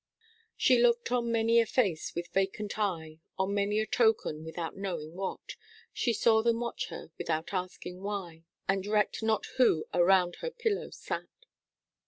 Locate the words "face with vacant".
1.67-2.79